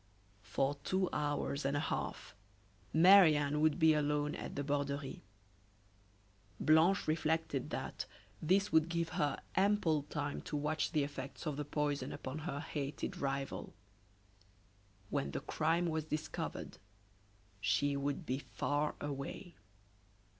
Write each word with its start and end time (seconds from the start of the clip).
For 0.41 0.77
two 0.83 1.09
hours 1.13 1.63
and 1.63 1.77
a 1.77 1.79
half 1.79 2.33
Marie 2.91 3.35
Anne 3.35 3.61
would 3.61 3.77
be 3.77 3.93
alone 3.93 4.33
at 4.33 4.55
the 4.55 4.63
Borderie. 4.63 5.21
Blanche 6.59 7.07
reflected 7.07 7.69
that 7.69 8.07
this 8.41 8.71
would 8.71 8.89
give 8.89 9.09
her 9.09 9.37
ample 9.55 10.01
time 10.01 10.41
to 10.41 10.57
watch 10.57 10.91
the 10.91 11.03
effects 11.03 11.45
of 11.45 11.55
the 11.55 11.65
poison 11.65 12.11
upon 12.11 12.39
her 12.39 12.61
hated 12.61 13.17
rival. 13.17 13.75
When 15.11 15.29
the 15.29 15.39
crime 15.41 15.85
was 15.85 16.05
discovered 16.05 16.79
she 17.59 17.95
would 17.95 18.25
be 18.25 18.39
far 18.39 18.95
away. 18.99 19.53